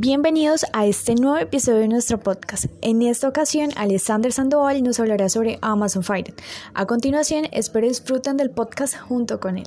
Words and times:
Bienvenidos 0.00 0.64
a 0.74 0.86
este 0.86 1.16
nuevo 1.16 1.38
episodio 1.38 1.80
de 1.80 1.88
nuestro 1.88 2.20
podcast. 2.20 2.66
En 2.82 3.02
esta 3.02 3.26
ocasión, 3.26 3.70
Alexander 3.76 4.30
Sandoval 4.30 4.80
nos 4.84 5.00
hablará 5.00 5.28
sobre 5.28 5.58
Amazon 5.60 6.04
Fire. 6.04 6.34
A 6.72 6.86
continuación, 6.86 7.46
espero 7.50 7.88
disfruten 7.88 8.36
del 8.36 8.52
podcast 8.52 8.96
junto 8.96 9.40
con 9.40 9.58
él. 9.58 9.66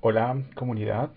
Hola 0.00 0.40
comunidad, 0.54 1.10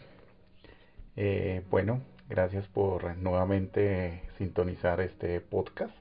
eh, 1.15 1.61
bueno, 1.69 2.01
gracias 2.29 2.65
por 2.65 3.15
nuevamente 3.17 4.23
sintonizar 4.39 5.01
este 5.01 5.39
podcast. 5.39 5.93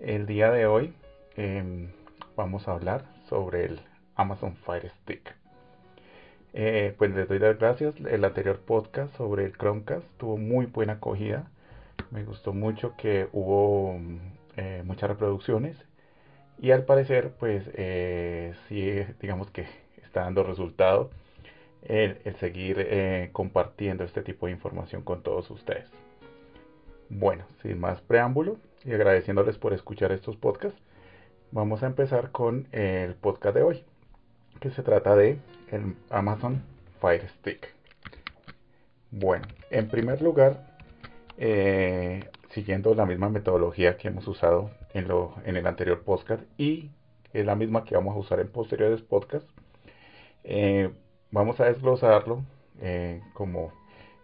El 0.00 0.26
día 0.26 0.50
de 0.50 0.66
hoy 0.66 0.92
em, 1.36 1.92
vamos 2.34 2.66
a 2.66 2.72
hablar 2.72 3.04
sobre 3.28 3.66
el 3.66 3.91
Amazon 4.16 4.56
Fire 4.56 4.90
Stick. 5.02 5.34
Eh, 6.54 6.94
pues 6.98 7.10
les 7.12 7.28
doy 7.28 7.38
las 7.38 7.58
gracias. 7.58 7.94
El 7.96 8.24
anterior 8.24 8.58
podcast 8.60 9.14
sobre 9.16 9.44
el 9.44 9.56
Chromecast 9.56 10.06
tuvo 10.18 10.36
muy 10.36 10.66
buena 10.66 10.94
acogida. 10.94 11.50
Me 12.10 12.24
gustó 12.24 12.52
mucho 12.52 12.94
que 12.96 13.28
hubo 13.32 13.98
eh, 14.56 14.82
muchas 14.84 15.10
reproducciones. 15.10 15.76
Y 16.58 16.70
al 16.70 16.84
parecer, 16.84 17.32
pues 17.38 17.64
eh, 17.74 18.54
sí, 18.68 18.92
digamos 19.20 19.50
que 19.50 19.66
está 20.04 20.22
dando 20.22 20.42
resultado 20.44 21.10
el, 21.82 22.18
seguir 22.38 23.30
compartiendo 23.32 24.04
este 24.04 24.22
tipo 24.22 24.46
de 24.46 24.52
información 24.52 25.02
con 25.02 25.22
todos 25.22 25.50
ustedes. 25.50 25.90
Bueno, 27.08 27.44
sin 27.62 27.80
más 27.80 28.00
preámbulo 28.02 28.58
y 28.84 28.92
agradeciéndoles 28.92 29.58
por 29.58 29.72
escuchar 29.72 30.12
estos 30.12 30.36
podcasts, 30.36 30.80
vamos 31.50 31.82
a 31.82 31.86
empezar 31.86 32.30
con 32.30 32.68
el 32.72 33.14
podcast 33.14 33.56
de 33.56 33.62
hoy 33.62 33.84
que 34.62 34.70
se 34.70 34.82
trata 34.84 35.16
de 35.16 35.38
el 35.72 35.96
Amazon 36.08 36.62
Fire 37.00 37.28
Stick. 37.40 37.68
Bueno, 39.10 39.44
en 39.70 39.88
primer 39.88 40.22
lugar, 40.22 40.78
eh, 41.36 42.24
siguiendo 42.50 42.94
la 42.94 43.04
misma 43.04 43.28
metodología 43.28 43.96
que 43.96 44.06
hemos 44.06 44.26
usado 44.28 44.70
en, 44.94 45.08
lo, 45.08 45.34
en 45.44 45.56
el 45.56 45.66
anterior 45.66 46.02
podcast 46.04 46.44
y 46.56 46.90
es 47.32 47.44
la 47.44 47.56
misma 47.56 47.84
que 47.84 47.96
vamos 47.96 48.14
a 48.14 48.20
usar 48.20 48.38
en 48.38 48.48
posteriores 48.48 49.02
podcasts, 49.02 49.52
eh, 50.44 50.90
vamos 51.32 51.58
a 51.58 51.64
desglosarlo 51.64 52.44
eh, 52.80 53.20
como 53.34 53.72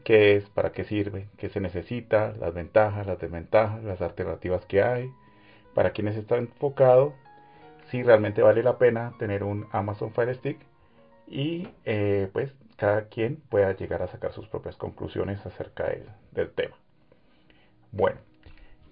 qué 0.05 0.37
es, 0.37 0.49
para 0.51 0.71
qué 0.71 0.85
sirve, 0.85 1.27
qué 1.37 1.49
se 1.49 1.61
necesita, 1.61 2.33
las 2.39 2.55
ventajas, 2.55 3.09
las 3.09 3.19
desventajas, 3.19 3.83
las 3.83 4.01
alternativas 4.01 4.65
que 4.67 4.83
hay, 4.83 5.11
para 5.75 5.91
quienes 5.91 6.17
está 6.17 6.37
enfocado 6.37 7.13
si 7.91 8.03
realmente 8.03 8.43
vale 8.43 8.63
la 8.63 8.79
pena 8.79 9.15
tener 9.19 9.45
un 9.45 9.67
Amazon 9.73 10.13
Fire 10.13 10.35
Stick 10.35 10.59
y 11.27 11.69
eh, 11.85 12.29
pues 12.33 12.53
cada 12.77 13.09
quien 13.09 13.37
pueda 13.37 13.75
llegar 13.77 14.03
a 14.03 14.09
sacar 14.09 14.33
sus 14.33 14.47
propias 14.49 14.77
conclusiones 14.77 15.45
acerca 15.45 15.91
del 16.33 16.51
tema. 16.53 16.77
Bueno, 17.91 18.19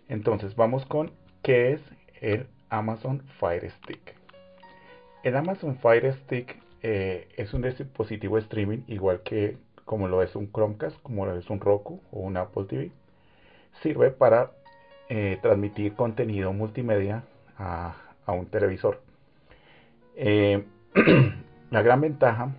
entonces 0.09 0.57
vamos 0.57 0.85
con 0.87 1.13
qué 1.43 1.73
es 1.73 1.81
el 2.21 2.47
Amazon 2.69 3.23
Fire 3.39 3.71
Stick. 3.71 4.15
El 5.23 5.37
Amazon 5.37 5.77
Fire 5.77 6.13
Stick 6.15 6.61
eh, 6.83 7.29
es 7.37 7.55
un 7.55 7.63
dispositivo 7.63 8.39
streaming 8.39 8.81
igual 8.87 9.23
que 9.23 9.59
como 9.85 10.09
lo 10.09 10.23
es 10.23 10.35
un 10.35 10.51
Chromecast, 10.51 11.01
como 11.03 11.27
lo 11.27 11.39
es 11.39 11.49
un 11.49 11.61
Roku 11.61 12.03
o 12.11 12.21
un 12.21 12.37
Apple 12.37 12.65
TV. 12.65 12.91
Sirve 13.83 14.11
para 14.11 14.51
eh, 15.09 15.39
transmitir 15.43 15.95
contenido 15.95 16.53
multimedia 16.53 17.25
a, 17.57 17.95
a 18.27 18.33
un 18.33 18.47
televisor. 18.47 19.01
Eh, 20.17 20.65
la 21.71 21.83
gran 21.83 22.01
ventaja, 22.01 22.55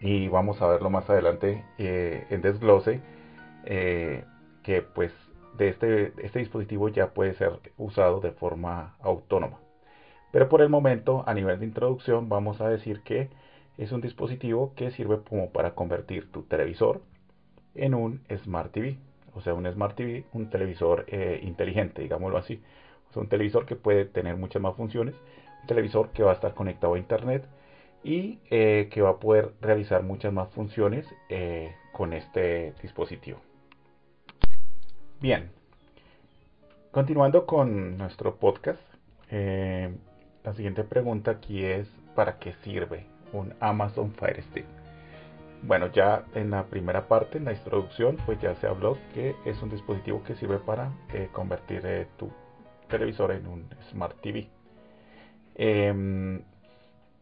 y 0.00 0.28
vamos 0.28 0.62
a 0.62 0.68
verlo 0.68 0.90
más 0.90 1.10
adelante 1.10 1.64
eh, 1.78 2.26
en 2.30 2.40
desglose, 2.40 3.00
eh, 3.64 4.24
que 4.62 4.82
pues 4.82 5.12
de 5.56 5.68
este, 5.68 6.12
este 6.22 6.38
dispositivo 6.38 6.88
ya 6.88 7.08
puede 7.08 7.34
ser 7.34 7.58
usado 7.76 8.20
de 8.20 8.30
forma 8.30 8.96
autónoma. 9.00 9.58
Pero 10.30 10.48
por 10.48 10.60
el 10.60 10.68
momento, 10.68 11.24
a 11.26 11.34
nivel 11.34 11.58
de 11.58 11.66
introducción, 11.66 12.28
vamos 12.28 12.60
a 12.60 12.68
decir 12.68 13.00
que 13.02 13.30
es 13.78 13.92
un 13.92 14.00
dispositivo 14.00 14.74
que 14.76 14.90
sirve 14.90 15.20
como 15.22 15.50
para 15.50 15.74
convertir 15.74 16.30
tu 16.30 16.42
televisor 16.42 17.00
en 17.74 17.94
un 17.94 18.20
Smart 18.44 18.70
TV. 18.72 18.98
O 19.34 19.40
sea, 19.40 19.54
un 19.54 19.70
Smart 19.72 19.96
TV, 19.96 20.26
un 20.32 20.50
televisor 20.50 21.06
inteligente, 21.42 22.02
digámoslo 22.02 22.38
así. 22.38 22.60
Es 23.10 23.16
un 23.16 23.28
televisor 23.28 23.66
que 23.66 23.76
puede 23.76 24.04
tener 24.04 24.36
muchas 24.36 24.60
más 24.60 24.76
funciones, 24.76 25.14
un 25.62 25.66
televisor 25.66 26.10
que 26.10 26.22
va 26.22 26.32
a 26.32 26.34
estar 26.34 26.54
conectado 26.54 26.94
a 26.94 26.98
internet 26.98 27.44
y 28.04 28.38
eh, 28.50 28.88
que 28.90 29.02
va 29.02 29.10
a 29.10 29.16
poder 29.18 29.52
realizar 29.60 30.02
muchas 30.02 30.32
más 30.32 30.48
funciones 30.50 31.06
eh, 31.28 31.74
con 31.92 32.12
este 32.12 32.74
dispositivo. 32.82 33.38
Bien, 35.20 35.50
continuando 36.92 37.44
con 37.44 37.98
nuestro 37.98 38.36
podcast, 38.36 38.80
eh, 39.30 39.92
la 40.44 40.54
siguiente 40.54 40.84
pregunta 40.84 41.32
aquí 41.32 41.64
es 41.64 41.88
¿para 42.14 42.38
qué 42.38 42.54
sirve 42.62 43.06
un 43.32 43.54
Amazon 43.60 44.12
Fire 44.12 44.42
Stick? 44.42 44.66
Bueno, 45.62 45.88
ya 45.88 46.24
en 46.34 46.50
la 46.50 46.66
primera 46.66 47.08
parte, 47.08 47.38
en 47.38 47.46
la 47.46 47.52
introducción, 47.52 48.16
pues 48.24 48.40
ya 48.40 48.54
se 48.56 48.68
habló 48.68 48.96
que 49.12 49.34
es 49.44 49.60
un 49.60 49.70
dispositivo 49.70 50.22
que 50.22 50.36
sirve 50.36 50.58
para 50.58 50.92
convertir 51.32 52.06
tu 52.16 52.30
televisor 52.88 53.32
en 53.32 53.46
un 53.46 53.68
Smart 53.90 54.20
TV. 54.20 54.48
Em, 55.54 56.42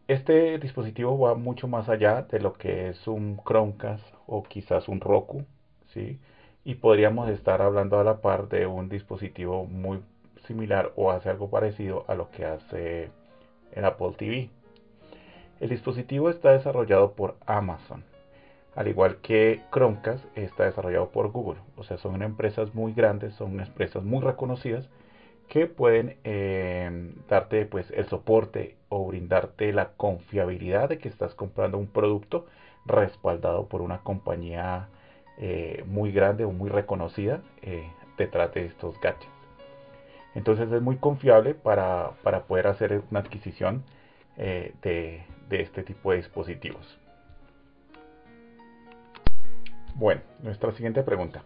este 0.07 0.57
dispositivo 0.59 1.17
va 1.19 1.35
mucho 1.35 1.67
más 1.67 1.89
allá 1.89 2.23
de 2.23 2.39
lo 2.39 2.53
que 2.53 2.89
es 2.89 3.07
un 3.07 3.39
Chromecast 3.45 4.05
o 4.25 4.43
quizás 4.43 4.87
un 4.87 5.01
Roku, 5.01 5.43
¿sí? 5.87 6.19
Y 6.63 6.75
podríamos 6.75 7.29
estar 7.29 7.61
hablando 7.61 7.99
a 7.99 8.03
la 8.03 8.21
par 8.21 8.47
de 8.49 8.67
un 8.67 8.89
dispositivo 8.89 9.65
muy 9.65 9.99
similar 10.45 10.91
o 10.95 11.11
hace 11.11 11.29
algo 11.29 11.49
parecido 11.49 12.05
a 12.07 12.15
lo 12.15 12.29
que 12.31 12.45
hace 12.45 13.09
el 13.73 13.85
Apple 13.85 14.13
TV. 14.17 14.49
El 15.59 15.69
dispositivo 15.69 16.29
está 16.29 16.51
desarrollado 16.51 17.13
por 17.13 17.35
Amazon, 17.45 18.03
al 18.75 18.87
igual 18.87 19.17
que 19.17 19.61
Chromecast 19.71 20.23
está 20.37 20.65
desarrollado 20.65 21.09
por 21.09 21.31
Google. 21.31 21.59
O 21.75 21.83
sea, 21.83 21.97
son 21.97 22.21
empresas 22.21 22.75
muy 22.75 22.93
grandes, 22.93 23.33
son 23.33 23.59
empresas 23.59 24.03
muy 24.03 24.21
reconocidas 24.21 24.87
que 25.47 25.65
pueden 25.67 26.17
eh, 26.23 27.13
darte 27.29 27.65
pues 27.65 27.89
el 27.91 28.05
soporte 28.07 28.75
o 28.89 29.07
brindarte 29.07 29.71
la 29.71 29.89
confiabilidad 29.89 30.89
de 30.89 30.97
que 30.97 31.07
estás 31.07 31.33
comprando 31.35 31.77
un 31.77 31.87
producto 31.87 32.47
respaldado 32.85 33.67
por 33.67 33.81
una 33.81 33.99
compañía 33.99 34.89
eh, 35.37 35.83
muy 35.85 36.11
grande 36.11 36.43
o 36.45 36.51
muy 36.51 36.69
reconocida 36.69 37.41
eh, 37.61 37.89
detrás 38.17 38.53
de 38.53 38.65
estos 38.65 38.99
gadgets. 38.99 39.27
Entonces 40.35 40.71
es 40.71 40.81
muy 40.81 40.97
confiable 40.97 41.55
para, 41.55 42.11
poder 42.47 42.67
hacer 42.67 43.01
una 43.09 43.21
adquisición 43.21 43.83
de, 44.35 45.23
de 45.49 45.61
este 45.61 45.81
tipo 45.81 46.11
de 46.11 46.17
dispositivos. 46.17 46.99
Bueno, 49.95 50.21
nuestra 50.43 50.71
siguiente 50.73 51.01
pregunta. 51.01 51.43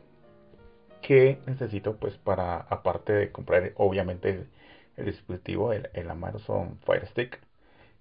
¿Qué 1.02 1.40
necesito 1.48 1.96
pues 1.96 2.18
para, 2.18 2.58
aparte 2.58 3.14
de 3.14 3.32
comprar 3.32 3.72
obviamente 3.76 4.48
el, 4.98 5.06
dispositivo, 5.06 5.74
el, 5.74 6.10
Amazon 6.10 6.78
Fire 6.86 7.08
Stick? 7.08 7.40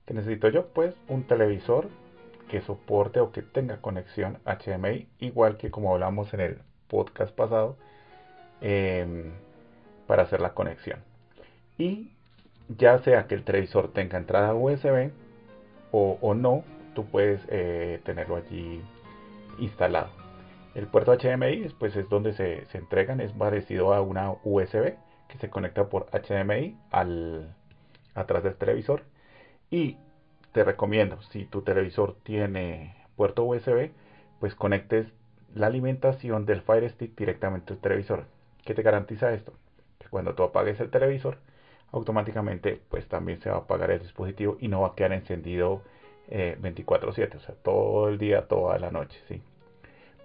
¿Qué 0.06 0.15
necesito 0.15 0.49
yo? 0.49 0.66
Pues 0.69 0.94
un 1.09 1.25
televisor 1.25 1.88
que 2.49 2.61
soporte 2.61 3.21
o 3.21 3.33
que 3.33 3.43
tenga 3.43 3.81
conexión 3.81 4.38
HDMI, 4.44 5.09
igual 5.21 5.56
que 5.56 5.71
como 5.71 5.94
hablamos 5.94 6.34
en 6.34 6.41
el 6.41 6.59
podcast 6.88 7.34
pasado, 7.34 7.77
em, 8.61 9.31
para 10.06 10.25
hacer 10.25 10.41
la 10.41 10.52
conexión. 10.55 10.99
Y 11.79 12.11
ya 12.69 12.99
sea 12.99 13.26
que 13.26 13.35
el 13.35 13.44
televisor 13.44 13.93
tenga 13.93 14.19
entrada 14.19 14.55
USB 14.55 15.11
o, 15.93 16.35
no, 16.35 16.64
tú 16.94 17.06
puedes 17.06 17.41
eh, 17.49 18.00
tenerlo 18.05 18.37
allí 18.37 18.82
instalado. 19.58 20.19
El 20.75 20.87
puerto 20.87 21.12
HDMI 21.12 21.69
pues, 21.78 21.96
es 21.96 22.08
donde 22.08 22.32
se, 22.32 22.67
entregan, 22.76 23.20
es 23.20 23.32
parecido 23.32 23.93
a 23.93 24.00
una 24.02 24.32
USB 24.44 24.94
que 25.28 25.38
se 25.38 25.50
conecta 25.50 25.88
por 25.88 26.06
HDMI 26.11 26.76
al, 26.90 27.55
atrás 28.14 28.44
del 28.44 28.55
televisor. 28.55 29.02
Y 29.70 29.96
te 30.52 30.62
recomiendo, 30.64 31.20
si 31.22 31.44
tu 31.44 31.62
televisor 31.62 32.17
tiene 32.22 32.94
puerto 33.17 33.44
USB, 33.44 33.90
pues 34.38 34.55
conectes 34.55 35.06
la 35.55 35.67
alimentación 35.67 36.46
del 36.46 36.62
Fire 36.62 36.88
Stick 36.90 37.16
directamente 37.16 37.73
al 37.73 37.81
televisor. 37.81 38.26
¿Qué 38.64 38.75
te 38.75 38.82
garantiza 38.82 39.32
esto? 39.32 39.52
Que 39.99 40.08
cuando 40.08 40.34
tú 40.34 40.44
apagues 40.44 40.78
el 40.81 40.90
televisor, 40.90 41.38
automáticamente 41.93 42.81
pues 42.88 43.08
también 43.08 43.40
se 43.40 43.50
va 43.50 43.56
a 43.56 43.61
apagar 43.61 43.90
el 43.90 44.00
dispositivo 44.00 44.56
y 44.61 44.69
no 44.69 44.82
va 44.82 44.88
a 44.88 44.94
quedar 44.94 45.12
encendido 45.12 45.82
24/7, 46.28 47.34
eh, 47.34 47.37
o 47.37 47.40
sea, 47.40 47.55
todo 47.56 48.08
el 48.08 48.19
día, 48.19 48.46
toda 48.46 48.78
la 48.78 48.93
noche, 48.93 49.19
¿sí? 49.26 49.43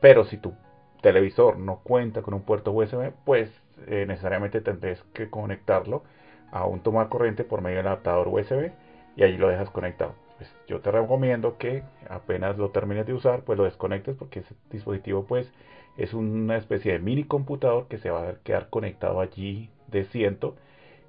Pero 0.06 0.24
si 0.24 0.38
tu 0.38 0.54
televisor 1.02 1.58
no 1.58 1.80
cuenta 1.80 2.22
con 2.22 2.36
un 2.36 2.44
puerto 2.44 2.72
USB, 2.72 3.12
pues 3.26 3.50
eh, 3.88 4.06
necesariamente 4.08 4.62
tendrás 4.62 5.02
que 5.16 5.32
conectarlo 5.32 6.04
a 6.52 6.68
un 6.68 6.82
toma 6.82 7.10
corriente 7.10 7.44
por 7.44 7.64
medio 7.64 7.78
del 7.78 7.88
adaptador 7.88 8.28
USB 8.28 8.70
y 9.16 9.24
allí 9.24 9.38
lo 9.38 9.48
dejas 9.48 9.72
conectado. 9.72 10.14
pues 10.38 10.56
yo 10.68 10.80
te 10.82 10.92
recomiendo 10.92 11.58
que 11.58 11.82
apenas 12.08 12.56
lo 12.56 12.70
termines 12.70 13.08
de 13.08 13.14
usar, 13.14 13.42
pues 13.42 13.58
lo 13.58 13.64
desconectes 13.64 14.16
porque 14.16 14.42
ese 14.42 14.54
dispositivo 14.70 15.26
pues 15.26 15.52
es 15.98 16.14
una 16.14 16.56
especie 16.58 16.92
de 16.92 17.00
mini 17.00 17.24
computador 17.24 17.88
que 17.88 17.98
se 17.98 18.12
va 18.12 18.30
a 18.30 18.36
quedar 18.44 18.70
conectado 18.70 19.22
allí 19.22 19.72
de 19.88 20.04
ciento 20.06 20.56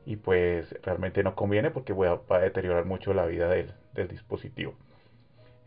y 0.06 0.16
pues 0.16 0.75
realmente 0.82 1.22
no 1.22 1.34
conviene 1.34 1.70
porque 1.70 1.92
va 1.92 2.19
a 2.31 2.38
deteriorar 2.38 2.87
mucho 2.87 3.12
la 3.12 3.26
vida 3.26 3.50
del, 3.50 3.75
dispositivo. 4.08 4.72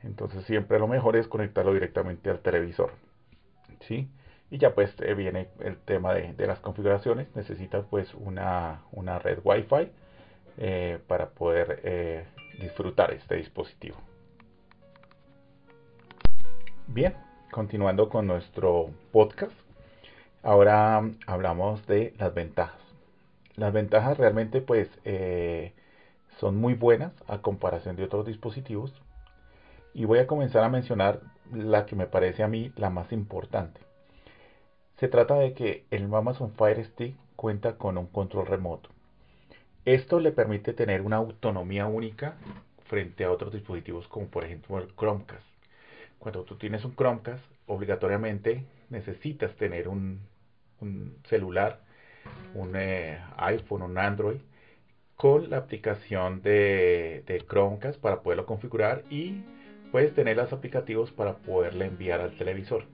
Entonces 0.02 0.46
siempre 0.46 0.80
lo 0.80 0.88
mejor 0.88 1.16
es 1.16 1.28
conectarlo 1.28 1.76
directamente 1.76 2.32
al 2.32 2.40
televisor. 2.40 2.90
¿Sí? 3.82 4.10
Y 4.52 4.58
ya 4.58 4.74
pues 4.74 4.94
eh, 5.02 5.14
viene 5.14 5.48
el 5.60 5.78
tema 5.78 6.14
de, 6.14 6.48
las 6.48 6.60
configuraciones. 6.60 7.28
Necesitas 7.36 7.86
pues 7.90 8.14
una, 8.16 8.82
una 8.92 9.20
red 9.20 9.40
Wi-Fi 9.44 9.92
eh, 10.58 11.00
para 11.08 11.30
poder 11.30 11.82
eh, 11.84 12.26
disfrutar 12.60 13.14
este 13.14 13.36
dispositivo. 13.36 13.98
Bien, 16.88 17.14
continuando 17.52 18.10
con 18.10 18.26
nuestro 18.26 18.90
podcast, 19.12 19.54
ahora 20.42 21.08
hablamos 21.28 21.86
de 21.86 22.14
las 22.18 22.34
ventajas. 22.34 22.82
Las 23.56 23.74
ventajas 23.74 24.18
realmente 24.18 24.62
pues 24.62 24.90
son 26.40 26.56
muy 26.56 26.74
buenas 26.74 27.12
a 27.28 27.40
comparación 27.40 27.98
de 27.98 28.06
otros 28.06 28.26
dispositivos 28.26 28.94
y 29.94 30.06
voy 30.06 30.20
a 30.20 30.28
comenzar 30.28 30.64
a 30.64 30.70
mencionar 30.70 31.20
la 31.54 31.86
que 31.86 31.96
me 31.96 32.08
parece 32.08 32.44
a 32.44 32.48
mí 32.48 32.72
la 32.76 32.90
más 32.90 33.12
importante. 33.12 33.82
Se 35.00 35.08
trata 35.08 35.36
de 35.36 35.54
que 35.54 35.86
el 35.92 36.14
Amazon 36.14 36.52
Fire 36.52 36.84
Stick 36.84 37.16
cuenta 37.36 37.78
con 37.78 37.98
un 37.98 38.08
control 38.08 38.48
remoto. 38.48 38.90
Esto 39.86 40.20
le 40.20 40.32
permite 40.32 40.74
tener 40.74 41.02
una 41.02 41.16
autonomía 41.16 41.86
única 41.86 42.36
frente 42.86 43.24
a 43.24 43.32
otros 43.32 43.54
dispositivos 43.54 44.08
como 44.08 44.28
por 44.28 44.44
ejemplo 44.44 44.78
el 44.78 44.94
Chromecast. 44.96 45.46
Cuando 46.18 46.44
tú 46.44 46.58
tienes 46.58 46.84
un 46.84 46.96
Chromecast, 46.96 47.44
obligatoriamente 47.66 48.66
necesitas 48.90 49.56
tener 49.56 49.88
un, 49.88 50.20
celular, 51.30 51.82
un 52.56 52.76
eh, 52.76 53.20
iPhone, 53.38 53.84
un 53.84 53.98
Android, 53.98 54.40
con 55.16 55.50
la 55.50 55.58
aplicación 55.58 56.42
de, 56.42 57.24
de, 57.26 57.46
Chromecast 57.48 58.00
para 58.00 58.22
poderlo 58.22 58.46
configurar 58.46 59.04
y 59.10 59.44
puedes 59.92 60.14
tener 60.14 60.38
los 60.38 60.54
aplicativos 60.54 61.12
para 61.12 61.38
poderle 61.38 61.86
enviar 61.86 62.22
al 62.22 62.38
televisor. 62.38 62.86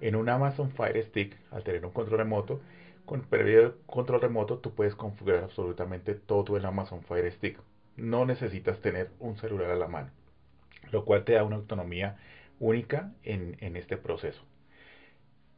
En 0.00 0.16
un 0.16 0.28
Amazon 0.28 0.70
Fire 0.70 1.02
Stick, 1.04 1.36
al 1.50 1.62
tener 1.62 1.84
un 1.84 1.92
control 1.92 2.18
remoto, 2.18 2.60
con 3.04 3.26
el 3.30 3.74
control 3.86 4.20
remoto 4.20 4.58
tú 4.58 4.74
puedes 4.74 4.94
configurar 4.94 5.44
absolutamente 5.44 6.14
todo 6.14 6.56
el 6.56 6.64
Amazon 6.64 7.02
Fire 7.02 7.30
Stick 7.32 7.58
no 7.96 8.24
necesitas 8.24 8.80
tener 8.80 9.10
un 9.18 9.36
celular 9.36 9.70
a 9.70 9.76
la 9.76 9.88
mano, 9.88 10.10
lo 10.90 11.04
cual 11.04 11.24
te 11.24 11.32
da 11.32 11.44
una 11.44 11.56
autonomía 11.56 12.16
única 12.58 13.12
en, 13.22 13.76
este 13.76 13.96
proceso. 13.96 14.42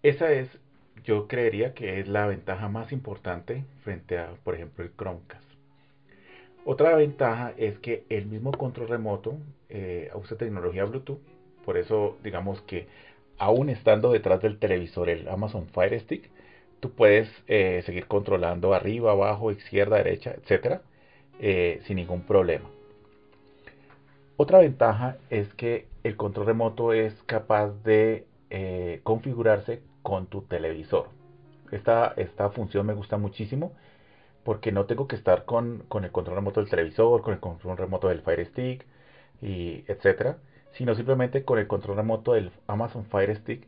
Esa 0.02 0.32
es, 0.32 0.58
yo 1.04 1.28
creería 1.28 1.74
que 1.74 2.00
es 2.00 2.08
la 2.08 2.26
ventaja 2.26 2.68
más 2.68 2.92
importante 2.92 3.64
frente 3.82 4.18
a, 4.18 4.30
por 4.42 4.54
ejemplo, 4.54 4.84
el 4.84 4.92
Chromecast. 4.96 5.44
Otra 6.66 6.96
ventaja 6.96 7.52
es 7.58 7.78
que 7.78 8.05
el 8.08 8.25
mismo 8.25 8.50
control 8.52 8.88
remoto 8.88 9.37
eh, 9.69 10.11
usa 10.14 10.38
tecnología 10.38 10.87
Bluetooth, 10.87 11.20
por 11.62 11.76
eso 11.76 12.16
digamos 12.25 12.62
que 12.62 12.87
aún 13.37 13.69
estando 13.69 14.11
detrás 14.12 14.40
del 14.40 14.58
televisor 14.58 15.11
el 15.11 15.28
Amazon 15.28 15.66
Fire 15.69 16.00
Stick, 16.00 16.31
tú 16.81 16.93
puedes 16.93 17.28
eh, 17.49 17.82
seguir 17.84 18.06
controlando 18.06 18.72
arriba, 18.72 19.12
abajo, 19.12 19.50
izquierda, 19.50 19.99
derecha, 19.99 20.32
etcétera, 20.32 20.81
eh, 21.38 21.81
sin 21.84 21.96
ningún 21.96 22.22
problema. 22.22 22.70
Otra 24.38 24.58
ventaja 24.58 25.19
es 25.28 25.52
que 25.55 25.87
el 26.02 26.17
control 26.17 26.46
remoto 26.46 26.94
es 26.94 27.14
capaz 27.25 27.72
de 27.84 28.26
configurarse 29.02 29.82
con 30.02 30.26
tu 30.26 30.43
televisor. 30.43 31.08
Esta, 31.72 32.14
esta 32.17 32.50
función 32.50 32.87
me 32.87 32.94
gusta 32.94 33.17
muchísimo 33.17 33.72
porque 34.44 34.73
no 34.73 34.87
tengo 34.87 35.08
que 35.08 35.17
estar 35.17 35.44
con, 35.44 35.85
el 36.02 36.11
control 36.12 36.37
remoto 36.37 36.61
del 36.61 36.70
televisor, 36.70 37.23
con 37.23 37.35
el 37.35 37.41
control 37.41 37.76
remoto 37.76 38.08
del 38.08 38.20
Fire 38.23 38.46
Stick, 38.46 38.87
y 39.43 39.85
etcétera, 39.88 40.38
sino 40.73 40.94
simplemente 40.94 41.44
con 41.44 41.58
el 41.58 41.67
control 41.67 41.96
remoto 41.96 42.32
del 42.35 42.50
Amazon 42.67 43.05
Fire 43.06 43.35
Stick 43.37 43.67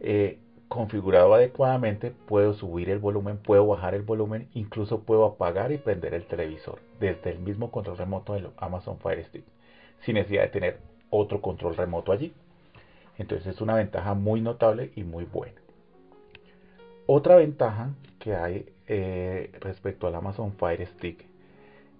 eh, 0.00 0.38
configurado 0.68 1.34
adecuadamente, 1.34 2.10
puedo 2.10 2.54
subir 2.54 2.88
el 2.88 2.98
volumen, 2.98 3.36
puedo 3.36 3.66
bajar 3.66 3.94
el 3.94 4.02
volumen, 4.02 4.48
incluso 4.54 5.00
puedo 5.00 5.26
apagar 5.26 5.70
y 5.70 5.76
prender 5.76 6.14
el 6.14 6.24
televisor 6.24 6.80
desde 6.98 7.30
el 7.30 7.40
mismo 7.40 7.70
control 7.70 7.98
remoto 7.98 8.32
del 8.32 8.48
Amazon 8.56 8.98
Fire 8.98 9.22
Stick, 9.24 9.44
sin 10.00 10.14
necesidad 10.14 10.44
de 10.44 10.48
tener 10.48 10.78
otro 11.10 11.42
control 11.42 11.76
remoto 11.76 12.10
allí. 12.10 12.32
Entonces 13.18 13.54
es 13.54 13.60
una 13.60 13.74
ventaja 13.74 14.14
muy 14.14 14.40
notable 14.40 14.92
y 14.96 15.04
muy 15.04 15.24
buena. 15.24 15.60
Otra 17.06 17.36
ventaja 17.36 17.90
que 18.18 18.34
hay 18.34 18.72
eh, 18.94 19.50
respecto 19.60 20.06
al 20.06 20.14
Amazon 20.14 20.52
Fire 20.52 20.86
Stick 20.86 21.24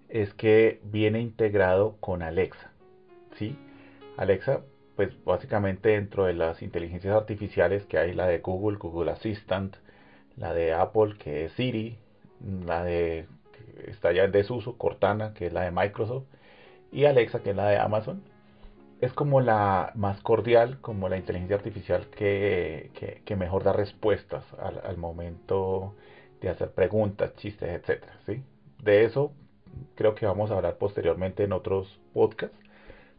es 0.09 0.35
que 0.35 0.81
viene 0.85 1.21
integrado 1.21 1.97
con 2.01 2.23
Alexa. 2.23 2.71
¿sí? 3.39 3.57
Alexa 4.17 4.61
pues 4.97 5.11
básicamente 5.25 5.91
dentro 5.91 6.27
de 6.27 6.35
las 6.35 6.61
inteligencias 6.61 7.15
artificiales 7.15 7.87
que 7.87 7.97
hay 7.99 8.13
la 8.13 8.27
de 8.27 8.39
Google, 8.41 8.77
Google 8.77 9.11
Assistant, 9.11 9.77
la 10.37 10.53
de 10.53 10.75
Apple 10.75 11.15
que 11.19 11.47
es 11.47 11.53
Siri, 11.53 11.97
la 12.67 12.85
de 12.85 13.27
está 13.87 14.13
ya 14.13 14.25
en 14.25 14.33
desuso, 14.33 14.77
Cortana 14.77 15.33
que 15.35 15.47
es 15.47 15.53
la 15.53 15.63
de 15.63 15.71
Microsoft 15.71 16.25
y 16.91 17.07
Alexa 17.07 17.43
que 17.43 17.51
es 17.51 17.57
la 17.57 17.69
de 17.69 17.79
Amazon. 17.79 18.23
Es 19.01 19.13
como 19.15 19.41
la 19.41 19.93
más 19.97 20.21
cordial, 20.21 20.79
como 20.81 21.09
la 21.09 21.17
inteligencia 21.17 21.57
artificial 21.57 22.07
que, 22.07 22.91
mejor 23.37 23.65
da 23.65 23.73
respuestas 23.73 24.45
al, 24.61 24.97
momento 24.97 25.95
de 26.43 26.51
hacer 26.51 26.71
preguntas, 26.71 27.35
chistes, 27.37 27.69
etcétera, 27.69 28.19
¿sí? 28.27 28.43
De 28.83 29.05
eso 29.05 29.33
creo 29.95 30.15
que 30.15 30.27
vamos 30.27 30.51
a 30.51 30.57
hablar 30.57 30.77
posteriormente 30.77 31.45
en 31.45 31.53
otros 31.53 32.01
podcasts 32.13 32.57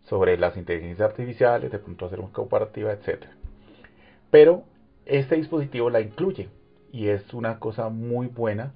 sobre 0.03 0.37
las 0.37 0.57
inteligencias 0.57 1.09
artificiales, 1.09 1.71
de 1.71 1.79
pronto 1.79 2.05
hacer 2.05 2.19
una 2.19 2.33
comparativa, 2.33 2.91
etc. 2.91 3.25
Pero 4.29 4.63
este 5.05 5.35
dispositivo 5.35 5.89
la 5.89 6.01
incluye 6.01 6.49
y 6.91 7.07
es 7.07 7.33
una 7.33 7.59
cosa 7.59 7.89
muy 7.89 8.27
buena 8.27 8.73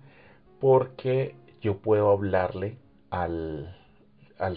porque 0.60 1.36
yo 1.62 1.78
puedo 1.78 2.12
hablarle 2.12 2.78
al, 3.10 3.76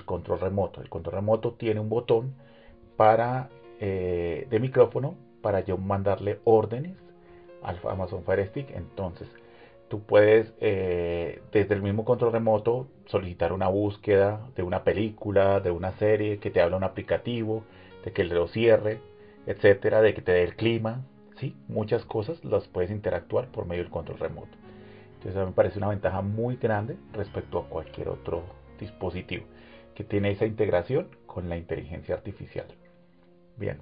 control 0.05 0.41
remoto. 0.41 0.81
El 0.81 0.89
control 0.89 1.17
remoto 1.17 1.53
tiene 1.53 1.81
un 1.81 1.89
botón 1.89 2.35
para 2.97 3.51
eh, 3.81 4.47
de 4.51 4.61
micrófono 4.61 5.17
para 5.43 5.61
yo 5.61 5.77
mandarle 5.79 6.41
órdenes 6.45 6.97
al 7.63 7.79
Amazon 7.89 8.25
Fire 8.25 8.47
Stick. 8.49 8.71
Entonces, 8.71 9.29
tú 9.91 10.05
puedes 10.05 10.55
eh, 10.61 11.43
desde 11.51 11.75
el 11.75 11.83
mismo 11.83 12.05
control 12.05 12.33
remoto 12.33 12.87
solicitar 13.07 13.53
una 13.53 13.67
búsqueda 13.67 14.49
de 14.55 14.63
una 14.63 14.85
película, 14.85 15.59
de 15.59 15.73
una 15.73 15.91
serie, 15.99 16.39
que 16.39 16.51
te 16.51 16.63
habla 16.63 16.77
un 16.77 16.85
aplicativo, 16.85 17.65
de 18.05 18.13
que 18.13 18.23
lo 18.23 18.47
cierre, 18.47 19.01
etcétera, 19.47 20.01
de 20.01 20.15
que 20.15 20.23
te 20.23 20.31
dé 20.31 20.45
el 20.45 20.55
clima, 20.55 21.05
¿sí? 21.39 21.57
Muchas 21.67 22.05
cosas 22.05 22.43
las 22.45 22.69
puedes 22.69 22.93
interactuar 22.93 23.49
por 23.49 23.67
medio 23.67 23.83
del 23.83 23.91
control 23.91 24.21
remoto. 24.21 24.57
Entonces 25.15 25.45
me 25.45 25.53
parece 25.53 25.79
una 25.79 25.89
ventaja 25.89 26.23
muy 26.23 26.57
grande 26.57 26.97
respecto 27.13 27.59
a 27.59 27.69
cualquier 27.69 28.11
otro 28.11 28.45
dispositivo 28.79 29.45
que 29.97 30.05
tiene 30.05 30.31
esa 30.31 30.47
integración 30.47 31.09
con 31.27 31.49
la 31.49 31.57
inteligencia 31.57 32.15
artificial. 32.15 32.67
Bien. 33.57 33.79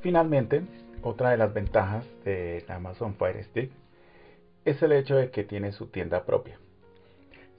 Finalmente, 0.00 0.64
otra 1.02 1.30
de 1.30 1.36
las 1.36 1.52
ventajas 1.52 2.06
de 2.24 2.64
Amazon 2.68 3.14
Fire 3.14 3.42
Stick 3.44 3.70
es 4.64 4.82
el 4.82 4.92
hecho 4.92 5.16
de 5.16 5.30
que 5.30 5.44
tiene 5.44 5.72
su 5.72 5.86
tienda 5.86 6.24
propia. 6.24 6.58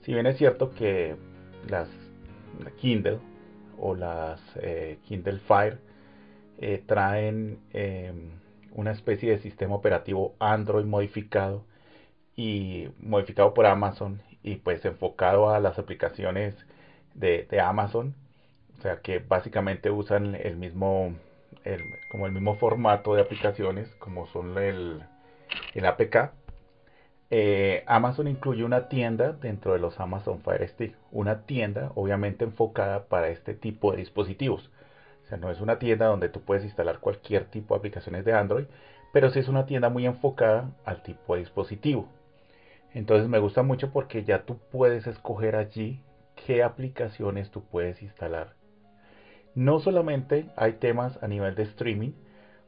Si 0.02 0.12
bien 0.12 0.26
es 0.26 0.38
cierto 0.38 0.70
que 0.70 1.16
las 1.68 1.88
Kindle 2.78 3.18
o 3.78 3.94
las 3.94 4.40
eh, 4.56 4.98
Kindle 5.04 5.38
Fire 5.38 5.78
eh, 6.58 6.82
traen 6.86 7.58
em, 7.72 8.30
una 8.72 8.92
especie 8.92 9.30
de 9.30 9.38
sistema 9.38 9.74
operativo 9.74 10.34
Android 10.38 10.84
modificado 10.84 11.64
y 12.36 12.88
modificado 13.00 13.54
por 13.54 13.66
Amazon 13.66 14.22
y 14.42 14.56
pues 14.56 14.84
enfocado 14.84 15.50
a 15.50 15.60
las 15.60 15.78
aplicaciones 15.78 16.54
de, 17.14 17.46
de 17.50 17.60
Amazon, 17.60 18.14
o 18.78 18.82
sea 18.82 19.00
que 19.00 19.18
básicamente 19.18 19.90
usan 19.90 20.34
el 20.34 20.56
mismo 20.56 21.14
como 22.08 22.26
el 22.26 22.32
mismo 22.32 22.54
formato 22.56 23.14
de 23.14 23.22
aplicaciones 23.22 23.88
como 23.98 24.26
son 24.26 24.58
el, 24.58 25.02
el 25.74 25.86
APK. 25.86 26.32
Eh, 27.32 27.84
Amazon 27.86 28.26
incluye 28.26 28.64
una 28.64 28.88
tienda 28.88 29.32
dentro 29.32 29.72
de 29.72 29.78
los 29.78 30.00
Amazon 30.00 30.40
Fire 30.40 30.68
Stick, 30.68 30.96
una 31.12 31.42
tienda 31.42 31.92
obviamente 31.94 32.44
enfocada 32.44 33.04
para 33.04 33.28
este 33.28 33.54
tipo 33.54 33.92
de 33.92 33.98
dispositivos. 33.98 34.70
O 35.24 35.28
sea, 35.28 35.38
no 35.38 35.50
es 35.50 35.60
una 35.60 35.78
tienda 35.78 36.06
donde 36.06 36.28
tú 36.28 36.40
puedes 36.40 36.64
instalar 36.64 36.98
cualquier 36.98 37.44
tipo 37.44 37.74
de 37.74 37.78
aplicaciones 37.78 38.24
de 38.24 38.32
Android, 38.32 38.64
pero 39.12 39.30
sí 39.30 39.38
es 39.38 39.48
una 39.48 39.66
tienda 39.66 39.88
muy 39.88 40.06
enfocada 40.06 40.70
al 40.84 41.02
tipo 41.02 41.34
de 41.34 41.40
dispositivo. 41.40 42.08
Entonces 42.94 43.28
me 43.28 43.38
gusta 43.38 43.62
mucho 43.62 43.92
porque 43.92 44.24
ya 44.24 44.42
tú 44.42 44.58
puedes 44.72 45.06
escoger 45.06 45.54
allí 45.54 46.02
qué 46.46 46.62
aplicaciones 46.64 47.50
tú 47.50 47.62
puedes 47.62 48.02
instalar. 48.02 48.59
No 49.60 49.78
solamente 49.78 50.46
hay 50.56 50.72
temas 50.72 51.22
a 51.22 51.28
nivel 51.28 51.54
de 51.54 51.64
streaming 51.64 52.12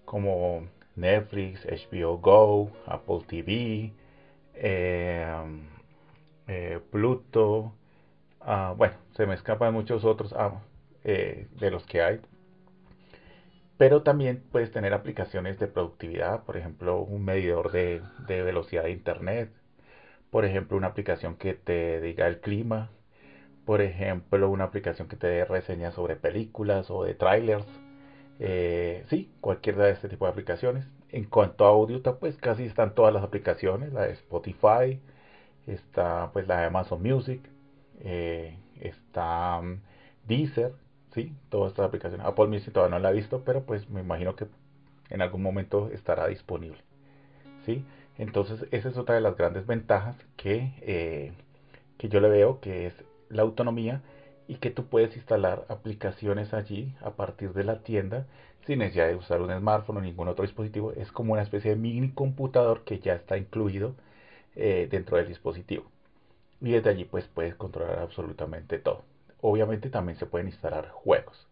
como 0.04 0.68
Netflix, 0.94 1.64
HBO 1.64 2.18
Go, 2.18 2.70
Apple 2.84 3.20
TV, 3.26 3.90
eh, 4.52 5.26
eh, 6.48 6.80
Pluto, 6.90 7.72
ah, 8.42 8.74
bueno, 8.76 8.96
se 9.16 9.24
me 9.24 9.32
escapan 9.32 9.72
muchos 9.72 10.04
otros 10.04 10.34
ah, 10.34 10.60
eh, 11.04 11.46
de 11.58 11.70
los 11.70 11.86
que 11.86 12.02
hay. 12.02 12.20
Pero 13.78 14.02
también 14.02 14.42
puedes 14.52 14.70
tener 14.70 14.92
aplicaciones 14.92 15.58
de 15.58 15.68
productividad, 15.68 16.44
por 16.44 16.58
ejemplo, 16.58 17.00
un 17.00 17.24
medidor 17.24 17.72
de, 17.72 18.02
de 18.28 18.42
velocidad 18.42 18.84
de 18.84 18.90
internet, 18.90 19.50
por 20.30 20.44
ejemplo, 20.44 20.76
una 20.76 20.88
aplicación 20.88 21.36
que 21.36 21.54
te 21.54 22.00
diga 22.02 22.26
el 22.28 22.40
clima, 22.40 22.90
por 23.64 23.80
ejemplo, 23.80 24.50
una 24.50 24.64
aplicación 24.64 25.08
que 25.08 25.16
te 25.16 25.26
dé 25.26 25.44
reseñas 25.44 25.94
sobre 25.94 26.16
películas 26.16 26.90
o 26.90 27.04
de 27.04 27.14
trailers. 27.14 27.66
Eh, 28.40 29.04
sí, 29.08 29.30
cualquiera 29.40 29.84
de 29.84 29.92
este 29.92 30.08
tipo 30.08 30.24
de 30.24 30.32
aplicaciones. 30.32 30.86
En 31.10 31.24
cuanto 31.24 31.64
a 31.64 31.68
audio, 31.68 32.02
pues 32.18 32.36
casi 32.38 32.64
están 32.64 32.94
todas 32.94 33.14
las 33.14 33.22
aplicaciones, 33.22 33.92
la 33.92 34.02
de 34.02 34.12
Spotify, 34.12 35.00
está 35.66 36.30
pues 36.32 36.48
la 36.48 36.60
de 36.60 36.66
Amazon 36.66 37.02
Music, 37.02 37.40
eh, 38.00 38.56
está 38.80 39.58
um, 39.60 39.80
Deezer, 40.26 40.72
sí, 41.14 41.34
todas 41.50 41.72
estas 41.72 41.86
aplicaciones. 41.86 42.26
Apple 42.26 42.46
Music 42.46 42.72
todavía 42.72 42.96
no 42.96 43.02
la 43.02 43.10
he 43.10 43.14
visto, 43.14 43.42
pero 43.44 43.62
pues 43.62 43.88
me 43.90 44.00
imagino 44.00 44.34
que 44.36 44.46
en 45.10 45.22
algún 45.22 45.42
momento 45.42 45.90
estará 45.92 46.26
disponible, 46.26 46.78
sí. 47.66 47.84
Entonces 48.18 48.66
esa 48.70 48.88
es 48.88 48.96
otra 48.96 49.14
de 49.14 49.20
las 49.20 49.36
grandes 49.36 49.66
ventajas 49.66 50.16
que, 50.36 50.74
eh, 50.80 51.32
que 51.98 52.08
yo 52.08 52.20
le 52.20 52.28
veo, 52.28 52.60
que 52.60 52.86
es 52.86 53.04
la 53.32 53.42
autonomía 53.42 54.02
y 54.48 54.56
que 54.56 54.70
tú 54.70 54.86
puedes 54.86 55.16
instalar 55.16 55.64
aplicaciones 55.68 56.54
allí 56.54 56.94
a 57.00 57.12
partir 57.12 57.52
de 57.52 57.64
la 57.64 57.82
tienda 57.82 58.26
sin 58.66 58.80
necesidad 58.80 59.08
de 59.08 59.16
usar 59.16 59.40
un 59.40 59.50
smartphone 59.50 59.98
o 59.98 60.00
ningún 60.00 60.28
otro 60.28 60.44
dispositivo. 60.44 60.92
Es 60.92 61.10
como 61.12 61.32
una 61.32 61.42
especie 61.42 61.70
de 61.70 61.76
mini 61.76 62.10
computador 62.10 62.84
que 62.84 63.00
ya 63.00 63.14
está 63.14 63.36
incluido 63.36 63.94
eh, 64.56 64.88
dentro 64.90 65.16
del 65.16 65.28
dispositivo. 65.28 65.90
Y 66.60 66.72
desde 66.72 66.90
allí 66.90 67.04
pues 67.04 67.26
puedes 67.26 67.54
controlar 67.54 67.98
absolutamente 67.98 68.78
todo. 68.78 69.04
Obviamente 69.40 69.90
también 69.90 70.18
se 70.18 70.26
pueden 70.26 70.48
instalar 70.48 70.90
juegos. 70.90 71.48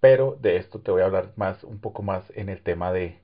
Pero 0.00 0.36
de 0.40 0.56
esto 0.56 0.80
te 0.80 0.90
voy 0.90 1.02
a 1.02 1.06
hablar 1.06 1.32
más, 1.36 1.64
un 1.64 1.78
poco 1.80 2.02
más 2.02 2.30
en 2.36 2.48
el 2.48 2.62
tema 2.62 2.92
de, 2.92 3.18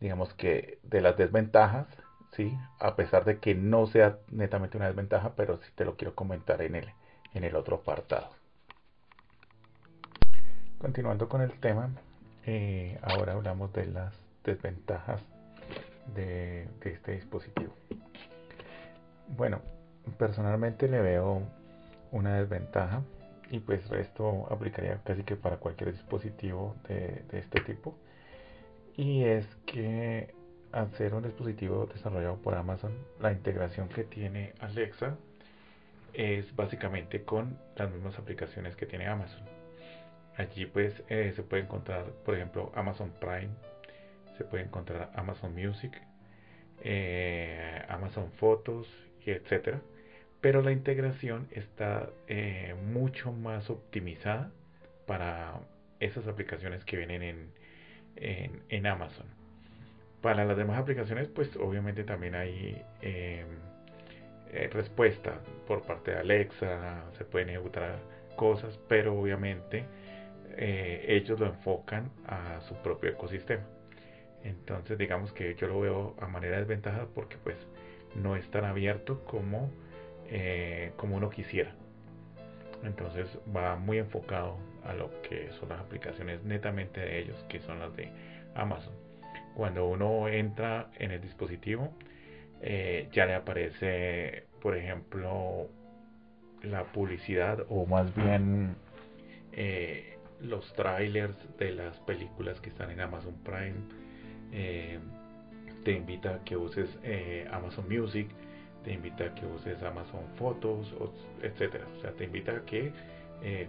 digamos 0.00 0.32
que, 0.34 0.78
de 0.82 1.00
las 1.00 1.16
desventajas, 1.16 1.86
¿sí? 2.32 2.56
A 2.78 2.96
pesar 2.96 3.24
de 3.24 3.38
que 3.38 3.54
no 3.54 3.86
sea 3.86 4.18
netamente 4.30 4.76
una 4.78 4.86
desventaja, 4.86 5.34
pero 5.36 5.58
sí 5.58 5.70
te 5.74 5.84
lo 5.84 5.96
quiero 5.96 6.14
comentar 6.14 6.62
en 6.62 6.76
el, 6.76 6.88
en 7.34 7.44
el 7.44 7.56
otro 7.56 7.76
apartado. 7.76 8.30
Continuando 10.78 11.28
con 11.28 11.42
el 11.42 11.52
tema, 11.60 11.90
eh, 12.44 12.98
ahora 13.02 13.34
hablamos 13.34 13.72
de 13.72 13.86
las 13.86 14.14
desventajas 14.44 15.22
de, 16.14 16.68
este 16.80 17.12
dispositivo. 17.12 17.72
Bueno, 19.28 19.60
personalmente 20.18 20.88
le 20.88 21.00
veo 21.00 21.42
una 22.10 22.36
desventaja 22.36 23.02
y 23.50 23.60
pues 23.60 23.88
esto 23.92 24.46
aplicaría 24.50 25.00
casi 25.04 25.22
que 25.22 25.36
para 25.36 25.58
cualquier 25.58 25.92
dispositivo 25.92 26.74
de, 26.88 27.24
de 27.30 27.38
este 27.38 27.60
tipo 27.60 27.94
y 28.96 29.24
es 29.24 29.46
que 29.66 30.34
al 30.72 30.90
ser 30.96 31.14
un 31.14 31.22
dispositivo 31.22 31.86
desarrollado 31.86 32.36
por 32.36 32.54
Amazon 32.54 32.92
la 33.20 33.32
integración 33.32 33.88
que 33.88 34.04
tiene 34.04 34.54
Alexa 34.60 35.16
es 36.14 36.54
básicamente 36.54 37.22
con 37.22 37.58
las 37.76 37.90
mismas 37.90 38.18
aplicaciones 38.18 38.76
que 38.76 38.86
tiene 38.86 39.06
Amazon. 39.06 39.42
Allí 40.36 40.66
pues 40.66 41.02
eh, 41.08 41.32
se 41.34 41.42
puede 41.42 41.62
encontrar, 41.62 42.06
por 42.24 42.34
ejemplo, 42.34 42.72
Amazon 42.74 43.12
Prime, 43.20 43.50
se 44.38 44.44
puede 44.44 44.64
encontrar 44.64 45.10
Amazon 45.14 45.54
Music, 45.54 45.92
eh, 46.82 47.82
Amazon 47.88 48.30
Fotos 48.32 48.88
y 49.24 49.30
etcétera. 49.30 49.80
Pero 50.40 50.62
la 50.62 50.72
integración 50.72 51.48
está 51.52 52.10
eh, 52.26 52.74
mucho 52.92 53.32
más 53.32 53.70
optimizada 53.70 54.50
para 55.06 55.60
esas 56.00 56.26
aplicaciones 56.26 56.84
que 56.84 56.96
vienen 56.96 57.22
en, 57.22 58.62
en, 58.68 58.86
Amazon. 58.86 59.26
Para 60.20 60.44
las 60.44 60.56
demás 60.56 60.78
aplicaciones, 60.78 61.28
pues 61.28 61.54
obviamente 61.56 62.02
también 62.02 62.34
hay 62.34 62.82
eh, 64.50 64.68
respuesta 64.72 65.40
por 65.66 65.82
parte 65.82 66.12
de 66.12 66.18
Alexa, 66.18 67.04
se 67.16 67.24
pueden 67.24 67.50
ejecutar 67.50 67.98
cosas, 68.36 68.78
pero 68.88 69.18
obviamente 69.18 69.84
eh, 70.56 71.04
ellos 71.08 71.40
lo 71.40 71.46
enfocan 71.46 72.10
a 72.26 72.60
su 72.62 72.74
propio 72.76 73.10
ecosistema. 73.10 73.64
Entonces 74.44 74.98
digamos 74.98 75.32
que 75.32 75.54
yo 75.54 75.68
lo 75.68 75.80
veo 75.80 76.16
a 76.20 76.26
manera 76.26 76.58
desventaja 76.58 77.06
porque 77.14 77.36
pues 77.42 77.56
no 78.14 78.36
es 78.36 78.50
tan 78.50 78.64
abierto 78.64 79.24
como, 79.24 79.70
eh, 80.28 80.92
como 80.96 81.16
uno 81.16 81.30
quisiera. 81.30 81.74
Entonces 82.82 83.38
va 83.54 83.76
muy 83.76 83.98
enfocado 83.98 84.58
a 84.84 84.94
lo 84.94 85.10
que 85.22 85.50
son 85.52 85.68
las 85.68 85.80
aplicaciones 85.80 86.42
netamente 86.42 87.00
de 87.00 87.20
ellos, 87.20 87.44
que 87.48 87.60
son 87.60 87.78
las 87.78 87.94
de 87.96 88.10
Amazon. 88.54 88.92
Cuando 89.54 89.86
uno 89.86 90.28
entra 90.28 90.90
en 90.98 91.12
el 91.12 91.20
dispositivo, 91.20 91.92
eh, 92.62 93.08
ya 93.12 93.26
le 93.26 93.34
aparece, 93.34 94.44
por 94.60 94.76
ejemplo, 94.76 95.68
la 96.62 96.84
publicidad 96.84 97.66
o 97.68 97.86
más 97.86 98.14
bien 98.14 98.76
eh, 99.52 100.16
los 100.40 100.72
trailers 100.74 101.36
de 101.58 101.72
las 101.72 101.98
películas 102.00 102.60
que 102.60 102.70
están 102.70 102.90
en 102.90 103.00
Amazon 103.00 103.34
Prime. 103.42 103.74
Eh, 104.52 105.00
te 105.84 105.92
invita 105.92 106.36
a 106.36 106.44
que 106.44 106.56
uses 106.56 106.88
Amazon 107.50 107.88
Music, 107.88 108.28
te 108.84 108.92
invita 108.92 109.24
a 109.24 109.34
que 109.34 109.44
uses 109.44 109.82
Amazon 109.82 110.22
Fotos, 110.36 110.94
etcétera. 111.42 111.84
O 111.98 112.00
sea, 112.00 112.12
te 112.12 112.24
invita 112.24 112.52
a 112.52 112.64
que 112.64 112.92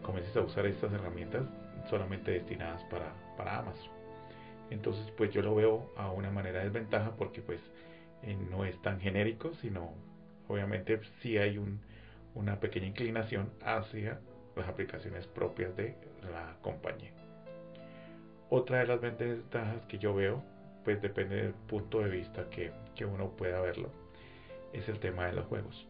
comiences 0.03 0.37
a 0.37 0.41
usar 0.41 0.67
estas 0.67 0.93
herramientas 0.93 1.41
solamente 1.89 2.29
destinadas 2.29 2.83
para, 2.83 3.11
para 3.35 3.57
Amazon. 3.57 3.91
Entonces, 4.69 5.11
pues 5.17 5.31
yo 5.31 5.41
lo 5.41 5.55
veo 5.55 5.91
a 5.97 6.11
una 6.11 6.29
manera 6.29 6.59
de 6.59 6.65
desventaja 6.65 7.15
porque 7.17 7.41
pues 7.41 7.59
eh, 8.23 8.37
no 8.49 8.65
es 8.65 8.81
tan 8.81 8.99
genérico, 8.99 9.53
sino 9.55 9.93
obviamente 10.47 10.99
sí 11.21 11.37
hay 11.37 11.57
un, 11.57 11.81
una 12.35 12.59
pequeña 12.59 12.87
inclinación 12.87 13.51
hacia 13.63 14.19
las 14.55 14.67
aplicaciones 14.67 15.27
propias 15.27 15.75
de 15.75 15.95
la 16.31 16.55
compañía. 16.61 17.11
Otra 18.49 18.79
de 18.79 18.87
las 18.87 19.01
ventajas 19.01 19.85
que 19.87 19.97
yo 19.97 20.13
veo, 20.13 20.43
pues 20.83 21.01
depende 21.01 21.37
del 21.37 21.53
punto 21.53 21.99
de 21.99 22.09
vista 22.09 22.49
que, 22.49 22.71
que 22.95 23.05
uno 23.05 23.31
pueda 23.31 23.59
verlo, 23.61 23.89
es 24.73 24.87
el 24.89 24.99
tema 24.99 25.25
de 25.25 25.33
los 25.33 25.45
juegos. 25.47 25.87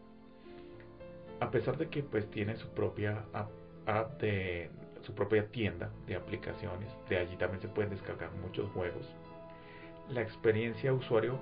A 1.39 1.51
pesar 1.51 1.77
de 1.77 1.89
que 1.89 2.03
pues 2.03 2.29
tiene 2.29 2.55
su 2.55 2.67
propia 2.69 3.25
app, 3.33 4.21
de 4.21 4.69
su 5.01 5.13
propia 5.13 5.47
tienda 5.47 5.91
de 6.07 6.15
aplicaciones, 6.15 6.89
de 7.09 7.17
allí 7.17 7.35
también 7.35 7.61
se 7.61 7.67
pueden 7.67 7.91
descargar 7.91 8.31
muchos 8.31 8.71
juegos. 8.71 9.05
La 10.09 10.21
experiencia 10.21 10.93
usuario 10.93 11.39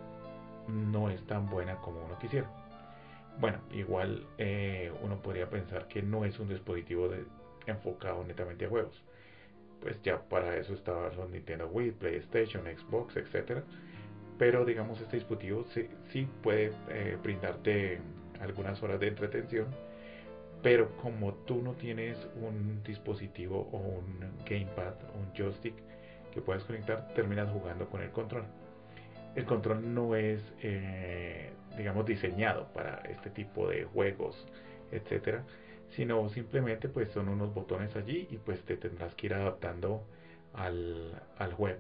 no 0.68 1.10
es 1.10 1.22
tan 1.27 1.50
buena 1.50 1.75
como 1.77 2.03
uno 2.03 2.18
quisiera. 2.20 2.50
Bueno, 3.39 3.60
igual 3.72 4.25
eh, 4.38 4.91
uno 5.01 5.22
podría 5.22 5.50
pensar 5.50 5.88
que 5.88 6.01
no 6.01 6.25
es 6.25 6.39
un 6.39 6.50
dispositivo 6.50 7.10
enfocado 7.65 8.24
netamente 8.24 8.65
a 8.65 8.70
juegos. 8.70 9.03
Pues 9.80 10.01
ya 10.03 10.22
para 10.22 10.58
eso 10.58 10.74
estaba 10.74 11.10
los 11.13 11.30
Nintendo 11.30 11.68
Wii, 11.68 11.91
PlayStation, 11.91 12.63
Xbox, 12.65 13.15
etc. 13.18 13.63
Pero 14.38 14.65
digamos 14.65 15.00
este 15.01 15.18
dispositivo 15.18 15.65
sí, 15.74 16.27
puede 16.44 16.72
eh, 16.89 17.18
brindarte 17.22 18.00
algunas 18.39 18.82
horas 18.84 19.00
de 19.00 19.08
entretención. 19.08 19.68
Pero 20.62 20.96
como 20.98 21.34
tú 21.34 21.62
no 21.63 21.74
tienes 21.74 22.18
un 22.39 22.84
dispositivo 22.84 23.68
o 23.72 23.77
un 23.77 24.20
gamepad 24.46 24.94
o 25.15 25.20
un 25.20 25.34
joystick 25.34 25.74
que 26.32 26.41
puedas 26.41 26.63
conectar, 26.63 27.12
terminas 27.15 27.50
jugando 27.50 27.89
con 27.89 28.01
el 28.01 28.12
control 28.12 28.46
el 29.36 29.46
control 29.46 29.94
no 29.94 30.16
es, 30.16 30.42
eh, 30.62 31.52
digamos, 31.78 32.06
diseñado 32.06 32.68
para 32.74 32.98
este 33.10 33.30
tipo 33.30 33.68
de 33.68 33.86
juegos, 33.86 34.46
etcétera, 34.92 35.44
sino 35.90 36.28
simplemente 36.30 36.90
pues 36.90 37.10
son 37.12 37.30
unos 37.30 37.54
botones 37.54 37.96
allí 37.96 38.28
y 38.30 38.38
pues 38.38 38.62
te 38.64 38.78
tendrás 38.78 39.16
que 39.16 39.28
ir 39.28 39.34
adaptando 39.34 40.04
al, 40.54 41.22
juego. 41.56 41.80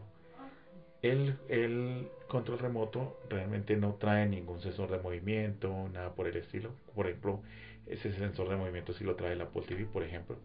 El, 1.01 1.37
el, 1.49 2.07
control 2.27 2.59
remoto 2.59 3.17
realmente 3.29 3.75
no 3.75 3.95
trae 3.95 4.27
ningún 4.27 4.61
sensor 4.61 4.91
de 4.91 4.99
movimiento, 4.99 5.89
nada 5.91 6.13
por 6.13 6.27
el 6.27 6.37
estilo. 6.37 6.71
Por 6.95 7.07
ejemplo, 7.07 7.41
ese 7.85 8.13
sensor 8.13 8.49
de 8.49 8.55
movimiento 8.55 8.93
si 8.93 9.03
lo 9.03 9.15
trae 9.15 9.35
la 9.35 9.45
Apple 9.45 9.63
TV, 9.67 9.85
por 9.85 10.03
ejemplo. 10.03 10.37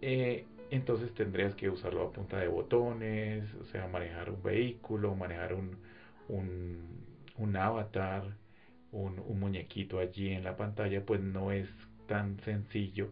Eh, 0.00 0.46
entonces 0.70 1.12
tendrías 1.14 1.54
que 1.54 1.70
usarlo 1.70 2.02
a 2.02 2.12
punta 2.12 2.38
de 2.38 2.48
botones, 2.48 3.44
o 3.54 3.64
sea, 3.64 3.86
manejar 3.88 4.30
un 4.30 4.42
vehículo, 4.42 5.14
manejar 5.14 5.54
un, 5.54 5.76
un, 6.28 7.56
avatar, 7.56 8.24
un, 8.92 9.16
muñequito 9.38 9.98
allí 9.98 10.30
en 10.30 10.44
la 10.44 10.56
pantalla, 10.56 11.04
pues 11.04 11.20
no 11.20 11.52
es 11.52 11.68
tan 12.06 12.40
sencillo 12.40 13.10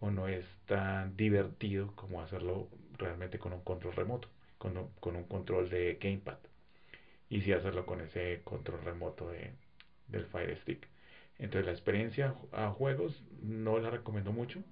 o 0.00 0.10
no 0.10 0.28
es 0.28 0.44
tan 0.66 1.16
divertido 1.16 1.92
como 1.94 2.22
hacerlo 2.22 2.68
realmente 2.98 3.38
con 3.38 3.52
un 3.52 3.60
control 3.60 3.94
remoto, 3.94 4.28
con 4.58 4.76
un, 4.76 4.88
con 5.00 5.16
un 5.16 5.24
control 5.24 5.68
de 5.70 5.98
gamepad. 6.00 6.38
Y 7.28 7.42
si 7.42 7.52
hacerlo 7.52 7.86
con 7.86 8.00
ese 8.00 8.42
control 8.44 8.84
remoto 8.84 9.28
de, 9.30 9.52
del 10.08 10.26
Fire 10.26 10.56
Stick. 10.62 10.88
Entonces 11.38 11.66
la 11.66 11.72
experiencia 11.72 12.34
a 12.52 12.70
juegos 12.70 13.22
no 13.42 13.78
la 13.78 13.90
recomiendo 13.90 14.32
mucho, 14.32 14.62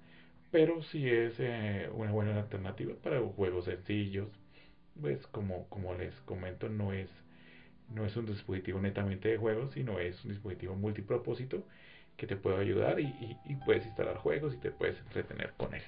pero 0.53 0.83
sí 0.83 1.09
es 1.09 1.33
eh, 1.39 1.89
una 1.95 2.11
buena 2.11 2.37
alternativa 2.37 2.93
para 3.01 3.19
juegos 3.19 3.65
sencillos. 3.65 4.29
Pues 5.01 5.25
como, 5.25 5.67
como 5.67 5.95
les 5.95 6.13
comento, 6.21 6.69
no 6.69 6.93
es, 6.93 7.09
no 7.89 8.05
es 8.05 8.15
un 8.15 8.27
dispositivo 8.27 8.79
netamente 8.79 9.29
de 9.29 9.37
juegos, 9.37 9.71
sino 9.71 9.97
es 9.97 10.23
un 10.23 10.29
dispositivo 10.29 10.75
multipropósito 10.75 11.63
que 12.17 12.27
te 12.27 12.35
puede 12.35 12.61
ayudar 12.61 12.99
y, 12.99 13.35
puedes 13.65 13.83
instalar 13.87 14.17
juegos 14.17 14.53
y 14.53 14.57
te 14.57 14.69
puedes 14.69 14.99
entretener 14.99 15.53
con 15.57 15.73
él. 15.73 15.81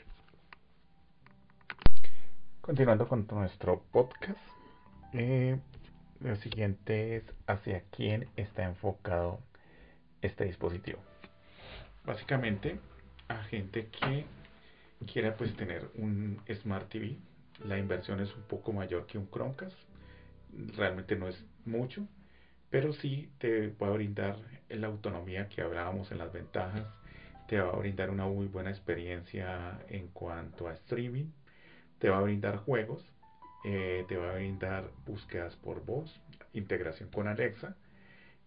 Continuando 2.62 3.08
con 3.08 3.28
nuestro 3.30 3.84
podcast, 3.92 4.40
eh, 5.14 5.60
lo 6.22 6.36
siguiente 6.38 7.18
es 7.18 7.24
hacia 7.46 7.84
quién 7.92 8.28
está 8.36 8.64
enfocado 8.64 9.40
este 10.24 10.46
dispositivo. 10.46 10.98
Básicamente 12.04 12.80
a 13.28 13.44
gente 13.44 13.90
que 13.90 14.26
quiera 15.12 15.36
pues 15.36 15.56
tener 15.56 15.90
un 15.96 16.42
Smart 16.62 16.90
TV. 16.90 17.18
La 17.64 17.78
inversión 17.78 18.20
es 18.20 18.36
un 18.36 18.44
poco 18.44 18.74
mayor 18.74 19.06
que 19.06 19.18
un 19.18 19.30
Chromecast. 19.30 19.78
Realmente 20.76 21.16
no 21.16 21.28
es 21.28 21.44
mucho, 21.66 22.08
pero 22.70 22.94
sí 22.94 23.30
te 23.40 23.70
va 23.70 23.88
a 23.88 23.92
brindar 23.92 24.38
la 24.70 24.88
autonomía 24.88 25.50
que 25.50 25.62
hablábamos 25.62 26.12
en 26.12 26.18
las 26.18 26.32
ventajas. 26.32 26.86
Te 27.48 27.60
va 27.60 27.72
a 27.72 27.78
brindar 27.78 28.10
una 28.10 28.26
muy 28.26 28.48
buena 28.48 28.72
experiencia 28.72 29.80
en 29.90 30.08
cuanto 30.08 30.68
a 30.68 30.74
streaming. 30.74 31.32
Te 32.00 32.10
va 32.10 32.18
a 32.18 32.22
brindar 32.22 32.58
juegos. 32.58 33.04
Eh, 33.64 34.06
te 34.08 34.16
va 34.16 34.32
a 34.32 34.36
brindar 34.36 34.92
búsquedas 35.08 35.56
por 35.56 35.84
voz, 35.84 36.22
integración 36.54 37.10
con 37.10 37.28
Alexa 37.28 37.76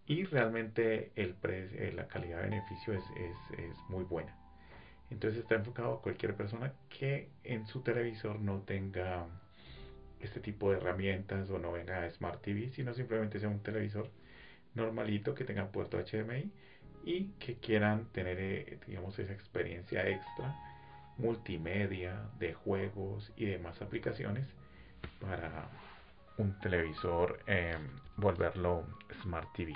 y 0.09 0.23
realmente 0.23 1.11
el 1.15 1.35
eh, 1.43 1.93
la 1.95 2.07
calidad-beneficio 2.07 2.93
es, 2.93 3.03
es, 3.15 3.77
muy 3.89 4.03
buena. 4.05 4.35
Entonces 5.11 5.39
está 5.39 5.55
enfocado 5.55 5.95
a 5.95 6.01
cualquier 6.01 6.35
persona 6.35 6.73
que 6.89 7.29
en 7.43 7.65
su 7.65 7.81
televisor 7.81 8.39
no 8.39 8.59
tenga 8.61 9.25
este 10.19 10.39
tipo 10.39 10.71
de 10.71 10.77
herramientas 10.77 11.49
o 11.49 11.59
no 11.59 11.71
venga 11.71 12.09
Smart 12.11 12.41
TV, 12.41 12.69
sino 12.71 12.93
simplemente 12.93 13.39
sea 13.39 13.49
un 13.49 13.61
televisor 13.61 14.09
normalito 14.75 15.33
que 15.33 15.45
tenga 15.45 15.71
puerto 15.71 15.97
HDMI 15.97 16.51
y 17.05 17.29
que 17.39 17.55
quieran 17.55 18.05
tener, 18.11 18.39
eh, 18.39 18.79
digamos, 18.85 19.17
esa 19.17 19.33
experiencia 19.33 20.07
extra 20.07 20.55
multimedia 21.17 22.29
de 22.39 22.53
juegos 22.53 23.31
y 23.35 23.45
demás 23.45 23.81
aplicaciones 23.81 24.47
para 25.19 25.69
un 26.37 26.57
televisor, 26.59 27.39
em, 27.47 27.89
volverlo 28.15 28.85
Smart 29.21 29.49
TV. 29.53 29.73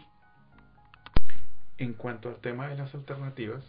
En 1.77 1.93
cuanto 1.93 2.29
al 2.29 2.37
tema 2.37 2.69
de 2.69 2.77
las 2.77 2.93
alternativas, 2.95 3.63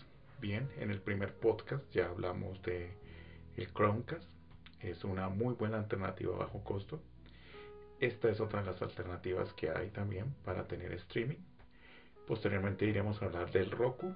bien, 0.44 0.68
en 0.78 0.90
el 0.90 1.00
primer 1.00 1.32
podcast 1.32 1.90
ya 1.90 2.04
hablamos 2.04 2.60
de 2.64 2.92
el 3.56 3.72
Chromecast, 3.72 4.28
es 4.80 5.02
una 5.02 5.30
muy 5.30 5.54
buena 5.54 5.78
alternativa 5.78 6.34
a 6.34 6.40
bajo 6.40 6.62
costo. 6.62 7.00
Esta 7.98 8.28
es 8.28 8.40
otra 8.40 8.60
de 8.60 8.66
las 8.66 8.82
alternativas 8.82 9.54
que 9.54 9.70
hay 9.70 9.88
también 9.88 10.34
para 10.44 10.66
tener 10.66 10.92
streaming. 10.92 11.38
Posteriormente 12.26 12.84
iremos 12.84 13.22
a 13.22 13.24
hablar 13.24 13.50
del 13.52 13.70
Roku 13.70 14.14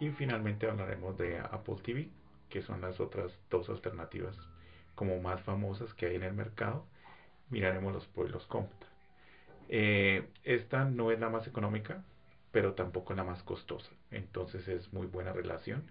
y 0.00 0.10
finalmente 0.10 0.68
hablaremos 0.68 1.16
de 1.16 1.38
Apple 1.38 1.76
TV, 1.82 2.10
que 2.50 2.60
son 2.60 2.82
las 2.82 3.00
otras 3.00 3.32
dos 3.48 3.70
alternativas 3.70 4.36
como 4.94 5.18
más 5.18 5.40
famosas 5.40 5.94
que 5.94 6.08
hay 6.08 6.16
en 6.16 6.24
el 6.24 6.34
mercado. 6.34 6.84
Miraremos 7.48 7.94
los 7.94 8.06
pros. 8.06 8.46
Eh, 9.70 10.28
esta 10.44 10.84
no 10.84 11.10
es 11.10 11.18
la 11.18 11.30
más 11.30 11.46
económica, 11.46 12.04
pero 12.52 12.74
tampoco 12.74 13.14
la 13.14 13.24
más 13.24 13.42
costosa. 13.42 13.90
Entonces 14.10 14.68
es 14.68 14.92
muy 14.92 15.06
buena 15.06 15.32
relación 15.32 15.90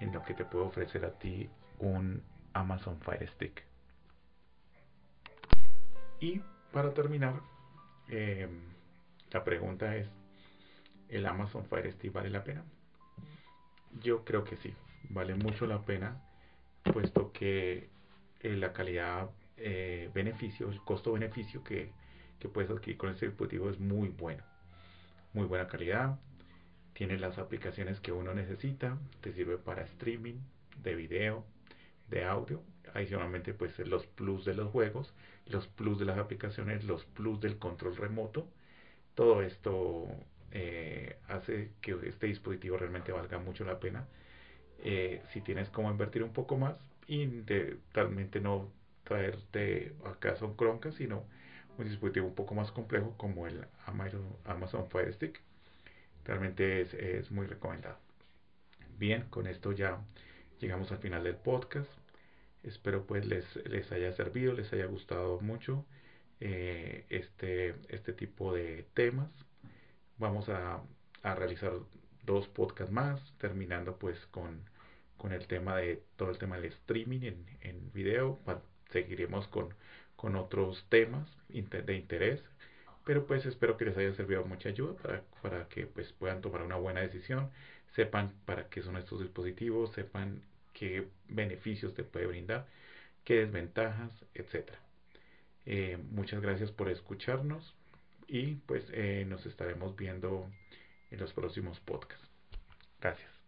en 0.00 0.12
lo 0.12 0.22
que 0.22 0.34
te 0.34 0.44
puede 0.44 0.64
ofrecer 0.64 1.04
a 1.04 1.18
ti 1.18 1.50
un 1.78 2.22
Amazon 2.52 2.98
Fire 3.00 3.28
Stick. 3.28 3.62
Y 6.20 6.40
para 6.72 6.92
terminar, 6.92 7.40
em, 8.08 8.60
la 9.30 9.44
pregunta 9.44 9.96
es, 9.96 10.08
¿el 11.08 11.26
Amazon 11.26 11.64
Fire 11.66 11.92
Stick 11.92 12.12
vale 12.12 12.30
la 12.30 12.44
pena? 12.44 12.64
Yo 14.00 14.24
creo 14.24 14.44
que 14.44 14.56
sí, 14.56 14.74
vale 15.10 15.34
mucho 15.34 15.66
la 15.66 15.82
pena, 15.82 16.22
puesto 16.92 17.32
que 17.32 17.88
eh, 18.40 18.56
la 18.56 18.72
calidad 18.72 19.30
eh, 19.56 20.10
beneficio, 20.14 20.70
el 20.70 20.80
costo-beneficio 20.82 21.62
que, 21.64 21.92
que 22.38 22.48
puedes 22.48 22.70
adquirir 22.70 22.96
con 22.96 23.10
este 23.10 23.26
dispositivo 23.26 23.68
es 23.70 23.78
muy 23.78 24.08
bueno 24.08 24.42
muy 25.32 25.46
buena 25.46 25.68
calidad, 25.68 26.18
tiene 26.92 27.18
las 27.18 27.38
aplicaciones 27.38 28.00
que 28.00 28.12
uno 28.12 28.34
necesita, 28.34 28.98
te 29.20 29.32
sirve 29.32 29.58
para 29.58 29.82
streaming 29.82 30.38
de 30.82 30.94
video, 30.94 31.44
de 32.08 32.24
audio, 32.24 32.62
adicionalmente 32.94 33.54
pues 33.54 33.78
los 33.78 34.06
plus 34.06 34.44
de 34.44 34.54
los 34.54 34.70
juegos, 34.70 35.14
los 35.46 35.66
plus 35.68 35.98
de 35.98 36.04
las 36.04 36.18
aplicaciones, 36.18 36.84
los 36.84 37.04
plus 37.04 37.40
del 37.40 37.58
control 37.58 37.96
remoto, 37.96 38.48
todo 39.14 39.42
esto 39.42 40.08
eh, 40.52 41.16
hace 41.28 41.72
que 41.80 41.96
este 42.04 42.26
dispositivo 42.26 42.76
realmente 42.76 43.12
valga 43.12 43.38
mucho 43.38 43.64
la 43.64 43.78
pena. 43.78 44.06
Eh, 44.82 45.22
si 45.32 45.40
tienes 45.40 45.68
como 45.68 45.90
invertir 45.90 46.22
un 46.22 46.32
poco 46.32 46.56
más 46.56 46.74
y 47.06 47.26
de, 47.26 47.76
realmente 47.92 48.40
no 48.40 48.70
traerte 49.04 49.94
a 50.06 50.14
casa 50.14 50.46
un 50.46 50.56
Chromecast, 50.56 50.98
sino 50.98 51.24
un 51.80 51.88
dispositivo 51.88 52.26
un 52.26 52.34
poco 52.34 52.54
más 52.54 52.70
complejo 52.72 53.14
como 53.16 53.46
el 53.46 53.66
Amazon 54.44 54.88
Fire 54.90 55.12
Stick. 55.12 55.40
Realmente 56.24 56.82
es, 56.82 57.30
muy 57.30 57.46
recomendado. 57.46 57.96
Bien, 58.98 59.22
con 59.30 59.46
esto 59.46 59.72
ya 59.72 59.98
llegamos 60.60 60.92
al 60.92 60.98
final 60.98 61.24
del 61.24 61.36
podcast. 61.36 61.90
Espero 62.62 63.06
pues 63.06 63.24
les, 63.26 63.44
les 63.66 63.90
haya 63.92 64.12
servido, 64.12 64.52
les 64.52 64.72
haya 64.72 64.84
gustado 64.84 65.40
mucho 65.40 65.86
eh, 66.40 67.06
este, 67.08 67.74
este 67.88 68.12
tipo 68.12 68.52
de 68.52 68.86
temas. 68.94 69.30
Vamos 70.18 70.48
a, 70.50 70.82
realizar 71.22 71.72
dos 72.24 72.48
podcasts 72.48 72.92
más, 72.92 73.20
terminando 73.38 73.96
pues 73.98 74.18
con, 74.26 74.62
con, 75.16 75.32
el 75.32 75.46
tema 75.46 75.76
de 75.76 76.02
todo 76.16 76.30
el 76.30 76.38
tema 76.38 76.56
del 76.56 76.66
streaming 76.66 77.22
en, 77.22 77.46
en 77.62 77.92
video. 77.92 78.38
Seguiremos 78.90 79.48
con 79.48 79.74
con 80.20 80.36
otros 80.36 80.84
temas 80.90 81.26
de 81.48 81.96
interés. 81.96 82.42
Pero 83.06 83.26
pues 83.26 83.46
espero 83.46 83.78
que 83.78 83.86
les 83.86 83.96
haya 83.96 84.12
servido 84.14 84.44
mucha 84.44 84.68
ayuda 84.68 84.94
para, 85.02 85.22
para 85.40 85.68
que 85.68 85.86
pues 85.86 86.12
puedan 86.12 86.42
tomar 86.42 86.60
una 86.62 86.76
buena 86.76 87.00
decisión, 87.00 87.50
sepan 87.96 88.30
para 88.44 88.68
qué 88.68 88.82
son 88.82 88.98
estos 88.98 89.20
dispositivos, 89.20 89.92
sepan 89.92 90.42
qué 90.74 91.08
beneficios 91.28 91.94
te 91.94 92.04
puede 92.04 92.26
brindar, 92.26 92.66
qué 93.24 93.46
desventajas, 93.46 94.12
etcétera. 94.34 94.78
Eh, 95.64 95.98
muchas 96.10 96.42
gracias 96.42 96.70
por 96.70 96.90
escucharnos 96.90 97.74
y 98.28 98.56
pues 98.66 98.84
eh, 98.92 99.24
nos 99.26 99.46
estaremos 99.46 99.96
viendo 99.96 100.46
en 101.10 101.18
los 101.18 101.32
próximos 101.32 101.80
podcasts. 101.80 102.28
Gracias. 103.00 103.39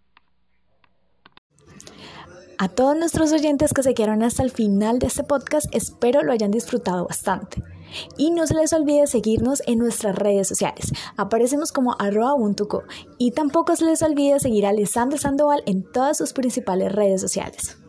A 2.63 2.69
todos 2.69 2.97
nuestros 2.97 3.33
oyentes 3.33 3.73
que 3.73 3.83
se 3.83 3.93
quedaron 3.93 4.23
hasta 4.23 4.45
el 4.45 4.53
final 4.53 5.01
de 5.01 5.09
este 5.09 5.25
podcast, 5.25 5.67
espero 5.73 6.23
lo 6.23 6.31
hayan 6.31 6.53
disfrutado 6.53 7.09
bastante. 7.09 7.61
Y 8.17 8.31
no 8.31 8.47
se 8.47 8.55
les 8.55 8.73
olvide 8.73 9.09
seguirnos 9.09 9.65
en 9.67 9.81
nuestras 9.81 10.15
redes 10.15 10.47
sociales. 10.47 10.93
Aparecemos 11.17 11.73
como 11.73 11.97
arroba 11.99 12.37
Y 13.19 13.33
tampoco 13.33 13.75
se 13.75 13.85
les 13.85 14.01
olvide 14.03 14.39
seguir 14.39 14.65
a 14.65 14.69
Alessandro 14.69 15.19
Sandoval 15.19 15.65
en 15.67 15.83
todas 15.83 16.19
sus 16.19 16.33
principales 16.33 16.93
redes 16.93 17.21
sociales. 17.21 17.82